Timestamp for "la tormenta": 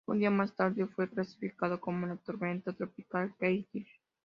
2.07-2.73